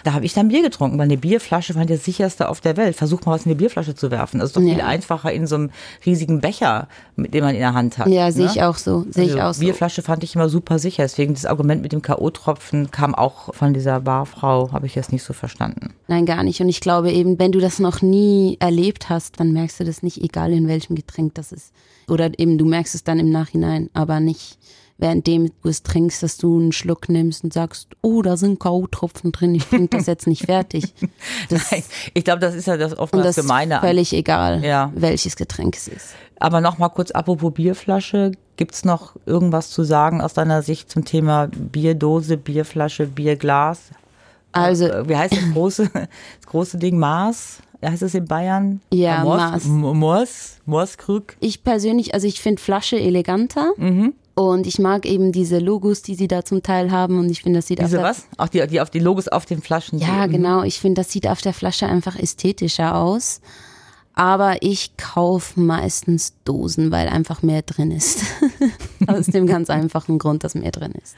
[0.03, 2.95] Da habe ich dann Bier getrunken, weil eine Bierflasche war das sicherste auf der Welt.
[2.95, 4.39] Versuch mal was in eine Bierflasche zu werfen.
[4.39, 4.85] Das ist doch viel Ja.
[4.85, 5.69] einfacher in so einem
[6.05, 8.07] riesigen Becher, mit dem man in der Hand hat.
[8.07, 8.51] Ja, sehe ne?
[8.53, 9.05] ich auch so.
[9.09, 9.59] Sehe ich Also auch so.
[9.61, 11.03] Bierflasche fand ich immer super sicher.
[11.03, 15.23] Deswegen das Argument mit dem K.O.-Tropfen kam auch von dieser Barfrau, habe ich jetzt nicht
[15.23, 15.93] so verstanden.
[16.07, 16.61] Nein, gar nicht.
[16.61, 20.03] Und ich glaube eben, wenn du das noch nie erlebt hast, dann merkst du das
[20.03, 21.73] nicht, egal in welchem Getränk das ist.
[22.09, 24.57] Oder eben du merkst es dann im Nachhinein, aber nicht
[25.01, 29.31] währenddem du es trinkst, dass du einen Schluck nimmst und sagst, oh, da sind K.O.-Tropfen
[29.31, 30.93] drin, ich trinke das jetzt nicht fertig.
[31.49, 33.79] Das, Nein, ich glaube, das ist ja das oftmals das ist Gemeine.
[33.79, 34.91] völlig egal, Ja.
[34.93, 36.15] welches Getränk es ist.
[36.37, 38.33] Aber noch mal kurz apropos Bierflasche.
[38.57, 43.79] Gibt's noch irgendwas zu sagen aus deiner Sicht zum Thema Bierdose, Bierflasche, Bierglas?
[44.51, 46.97] Also Äh, Wie heißt das große, das große Ding?
[46.99, 47.59] Maß?
[47.83, 48.81] Heißt es in Bayern?
[48.93, 49.65] Ja, Mors- Maß.
[49.65, 50.57] M- Mors?
[50.65, 51.35] Morskrug?
[51.39, 54.13] ich persönlich, also ich finde Flasche eleganter Mhm.
[54.35, 57.59] und ich mag eben diese Logos, die sie da zum Teil haben und ich finde,
[57.59, 58.27] das sieht auf Diese der was?
[58.37, 59.99] Auch die, die auf die Logos auf den Flaschen.
[59.99, 60.31] Ja, so.
[60.31, 60.63] genau.
[60.63, 63.39] Ich finde, das sieht auf der Flasche einfach ästhetischer aus.
[64.13, 68.21] Aber ich kaufe meistens Dosen, weil einfach mehr drin ist.
[69.07, 71.15] Aus dem ganz einfachen Grund, dass mehr drin ist.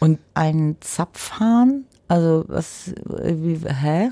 [0.00, 1.84] Und ein Zapfhahn?
[2.08, 4.10] Also was, wie, hä?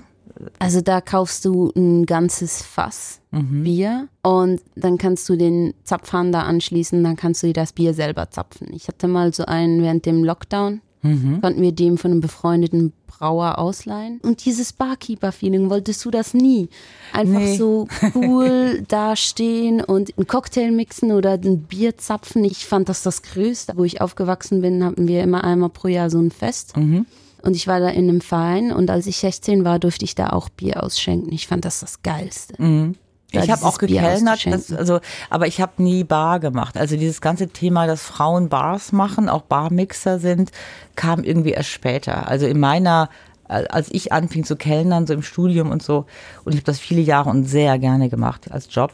[0.58, 6.42] Also da kaufst du ein ganzes Fass Bier und dann kannst du den Zapfhahn da
[6.42, 8.68] anschließen, dann kannst du dir das Bier selber zapfen.
[8.72, 10.80] Ich hatte mal so einen während dem Lockdown,
[11.40, 14.18] konnten wir dem von einem befreundeten Brauer ausleihen.
[14.22, 16.68] Und dieses Barkeeper-Feeling, wolltest du das nie?
[17.12, 17.56] Einfach Nee.
[17.56, 22.44] so cool dastehen und einen Cocktail mixen oder ein Bier zapfen.
[22.44, 23.74] Ich fand das das Größte.
[23.76, 26.74] Wo ich aufgewachsen bin, hatten wir immer einmal pro Jahr so ein Fest.
[27.42, 30.30] Und ich war da in einem Verein und als ich 16 war, durfte ich da
[30.30, 31.32] auch Bier ausschenken.
[31.32, 32.54] Ich fand das das Geilste.
[33.32, 36.76] Da Ich habe auch gekellnert, das, also, aber ich habe nie Bar gemacht.
[36.76, 40.50] Also dieses ganze Thema, dass Frauen Bars machen, auch Barmixer sind,
[40.96, 42.26] kam irgendwie erst später.
[42.26, 43.08] Also in meiner,
[43.50, 46.06] als ich anfing zu kellnern, so im Studium und so,
[46.44, 48.92] und ich habe das viele Jahre und sehr gerne gemacht als Job,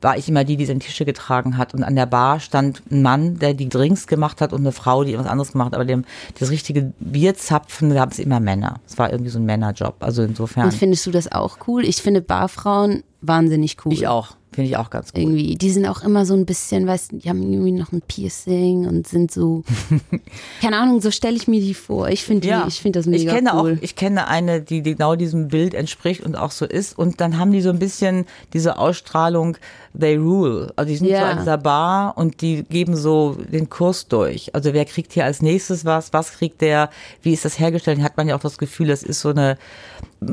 [0.00, 1.72] war ich immer die, die den Tische getragen hat.
[1.72, 5.02] Und an der Bar stand ein Mann, der die Drinks gemacht hat und eine Frau,
[5.02, 5.74] die was anderes gemacht hat.
[5.74, 6.04] Aber dem,
[6.38, 8.80] das richtige Bierzapfen, da haben es immer Männer.
[8.86, 9.96] Es war irgendwie so ein Männerjob.
[10.00, 10.66] Also insofern.
[10.66, 11.84] Und findest du das auch cool?
[11.84, 13.92] Ich finde Barfrauen wahnsinnig cool.
[13.94, 14.36] Ich auch.
[14.54, 15.20] Finde ich auch ganz gut.
[15.20, 15.56] Irgendwie.
[15.56, 18.86] Die sind auch immer so ein bisschen, weißt du, die haben irgendwie noch ein Piercing
[18.86, 19.64] und sind so,
[20.60, 22.08] keine Ahnung, so stelle ich mir die vor.
[22.08, 23.76] Ich finde die, ich finde das mega ich kenne cool.
[23.78, 26.96] Auch, ich kenne eine, die genau diesem Bild entspricht und auch so ist.
[26.96, 29.56] Und dann haben die so ein bisschen diese Ausstrahlung,
[29.98, 30.72] they rule.
[30.76, 31.30] Also die sind so Ja.
[31.30, 34.54] an dieser Bar und die geben so den Kurs durch.
[34.54, 36.12] Also wer kriegt hier als nächstes was?
[36.12, 36.90] Was kriegt der?
[37.22, 38.00] Wie ist das hergestellt?
[38.02, 39.58] Hat man ja auch das Gefühl, das ist so eine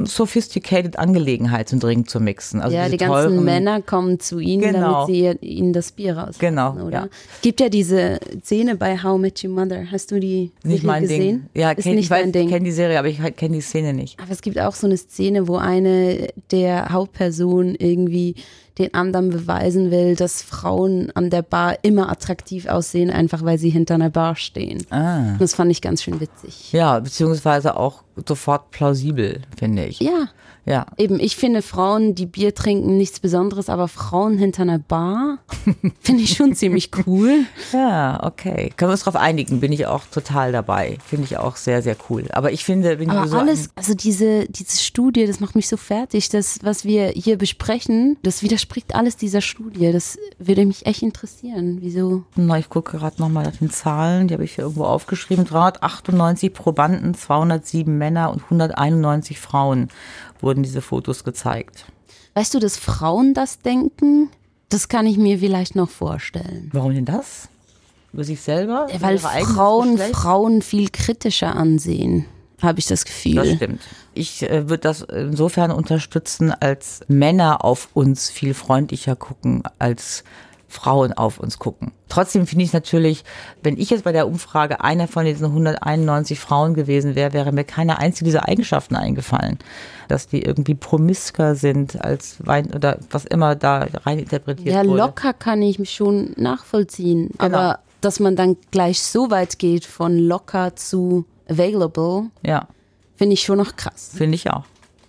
[0.06, 2.62] sophisticated Angelegenheit, so einen Drink zu mixen.
[2.62, 5.06] Also ja, die ganzen teuren, Männer kommen zu ihnen, Genau.
[5.08, 6.36] damit sie ihnen das Bier raus.
[6.40, 6.92] Genau, oder?
[6.92, 7.08] ja.
[7.36, 9.92] Es gibt ja diese Szene bei How I Met Your Mother.
[9.92, 11.50] Hast du die Nicht mein gesehen?
[11.54, 11.62] Ding.
[11.62, 12.48] Ja, ist kenn, nicht ich weiß, dein Ding.
[12.48, 14.20] ich kenne die Serie, aber ich kenne die Szene nicht.
[14.20, 18.36] Aber es gibt auch so eine Szene, wo eine der Hauptpersonen irgendwie
[18.78, 23.70] den anderen beweisen will, dass Frauen an der Bar immer attraktiv aussehen, einfach weil sie
[23.70, 24.86] hinter einer Bar stehen.
[24.90, 25.36] Ah.
[25.40, 26.72] Das fand ich ganz schön witzig.
[26.72, 30.00] Ja, beziehungsweise auch sofort plausibel, finde ich.
[30.00, 30.30] Ja,
[30.66, 30.86] Ja.
[30.98, 35.40] eben, ich finde Frauen, die Bier trinken, nichts Besonderes, aber Frauen hinter einer Bar
[36.00, 37.46] finde ich schon ziemlich cool.
[37.74, 38.72] Ja, okay.
[38.78, 39.60] Können wir uns darauf einigen?
[39.60, 40.98] Bin ich auch total dabei.
[41.06, 42.26] Finde ich auch sehr, sehr cool.
[42.32, 45.68] Aber ich finde, wenn Aber du so alles, also diese, diese Studie, das macht mich
[45.68, 46.30] so fertig.
[46.30, 49.92] Das, was wir hier besprechen, das widerspricht alles dieser Studie.
[49.92, 51.80] Das würde mich echt interessieren.
[51.82, 52.24] Wieso?
[52.36, 55.46] Na, ich gucke gerade nochmal nach den Zahlen, die habe ich hier irgendwo aufgeschrieben.
[55.46, 59.90] 398 Probanden, 207 Männer und 191 Frauen
[60.42, 61.86] wurden diese Fotos gezeigt.
[62.34, 64.30] Weißt du, dass Frauen das denken?
[64.70, 66.70] Das kann ich mir vielleicht noch vorstellen.
[66.72, 67.50] Warum denn das?
[68.14, 68.88] Über sich selber?
[68.94, 69.98] Über Weil Frauen?
[69.98, 72.26] Frauen viel kritischer ansehen,
[72.62, 73.36] habe ich das Gefühl.
[73.36, 73.82] Das stimmt.
[74.14, 80.51] Ich äh, würde das insofern unterstützen, als Männer auf uns viel freundlicher gucken als Frauen
[81.14, 81.92] auf uns gucken.
[82.10, 83.24] Trotzdem finde ich natürlich,
[83.64, 87.64] wenn ich jetzt bei der Umfrage einer von diesen 191 Frauen gewesen wäre, wäre mir
[87.64, 89.60] keine einzige dieser Eigenschaften eingefallen.
[90.08, 94.98] Dass die irgendwie promisker sind als Wein oder was immer da rein interpretiert Ja, wurde.
[94.98, 97.30] locker kann ich mich schon nachvollziehen.
[97.38, 97.44] Genau.
[97.58, 102.68] Aber dass man dann gleich so weit geht von locker zu available, Ja,
[103.16, 104.12] finde ich schon noch krass.
[104.16, 104.66] finde ich auch.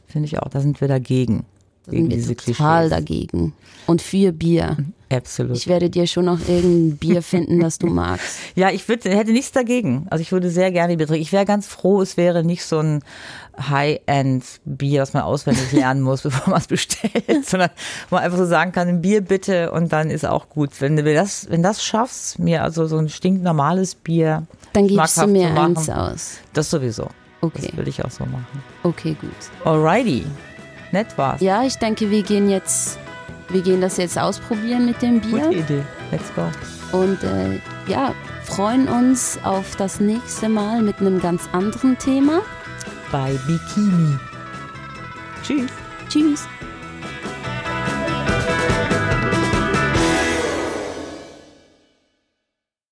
[0.07, 0.49] Finde ich auch.
[0.49, 1.47] Da sind wir dagegen.
[1.87, 3.55] Da sind wir total dagegen.
[3.87, 4.77] Und für Bier.
[5.13, 5.57] Absolut.
[5.57, 8.39] Ich werde dir schon noch irgendein Bier finden, das du magst.
[8.55, 10.07] Ja, ich würd, hätte nichts dagegen.
[10.09, 11.23] Also ich würde sehr gerne Bier trinken.
[11.23, 13.03] Ich wäre ganz froh, es wäre nicht so ein
[13.59, 17.71] High-End-Bier, das man auswendig lernen muss, bevor man es bestellt, sondern
[18.09, 20.81] wo man einfach so sagen kann, ein Bier bitte und dann ist auch gut.
[20.81, 25.27] Wenn du das, wenn das schaffst, mir also so ein stinknormales Bier, Dann gibst du
[25.27, 26.39] mir machen, eins aus.
[26.53, 27.09] Das sowieso.
[27.41, 28.63] Okay, Das will ich auch so machen.
[28.85, 29.31] okay, gut.
[29.65, 30.25] Alrighty.
[30.93, 31.41] Nett war's.
[31.41, 32.99] Ja, ich denke, wir gehen jetzt,
[33.49, 35.59] wir gehen das jetzt ausprobieren mit dem Gute Bier.
[35.59, 35.83] Idee.
[36.11, 36.51] Let's go.
[36.97, 42.43] Und äh, ja, freuen uns auf das nächste Mal mit einem ganz anderen Thema.
[43.11, 44.19] Bei Bikini.
[45.43, 45.71] Tschüss.
[46.09, 46.47] Tschüss.